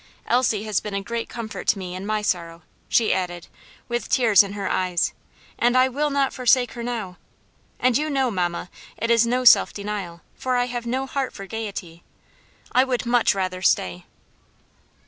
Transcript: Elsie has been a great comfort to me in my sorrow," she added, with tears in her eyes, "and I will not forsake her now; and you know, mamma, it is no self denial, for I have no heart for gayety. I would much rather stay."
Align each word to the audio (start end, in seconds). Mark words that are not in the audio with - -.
Elsie 0.25 0.63
has 0.63 0.79
been 0.79 0.95
a 0.95 1.03
great 1.03 1.29
comfort 1.29 1.67
to 1.67 1.77
me 1.77 1.93
in 1.93 2.07
my 2.07 2.23
sorrow," 2.23 2.63
she 2.89 3.13
added, 3.13 3.45
with 3.87 4.09
tears 4.09 4.41
in 4.41 4.53
her 4.53 4.67
eyes, 4.67 5.13
"and 5.59 5.77
I 5.77 5.89
will 5.89 6.09
not 6.09 6.33
forsake 6.33 6.71
her 6.71 6.81
now; 6.81 7.17
and 7.79 7.95
you 7.95 8.09
know, 8.09 8.31
mamma, 8.31 8.71
it 8.97 9.11
is 9.11 9.27
no 9.27 9.45
self 9.45 9.71
denial, 9.73 10.21
for 10.33 10.57
I 10.57 10.65
have 10.65 10.87
no 10.87 11.05
heart 11.05 11.33
for 11.33 11.45
gayety. 11.45 12.01
I 12.71 12.83
would 12.83 13.05
much 13.05 13.35
rather 13.35 13.61
stay." 13.61 14.05